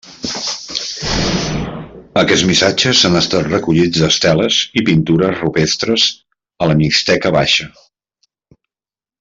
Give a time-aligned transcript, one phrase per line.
[2.21, 6.09] Aquests missatges han estat recollits d'esteles i pintures rupestres
[6.67, 7.71] a la Mixteca Baixa.